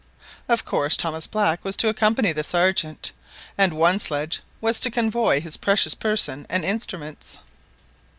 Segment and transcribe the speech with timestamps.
[0.49, 3.11] Of course Thomas Black was to accompany the Sergeant,
[3.55, 7.37] and one sledge was to convoy his precious person and instruments.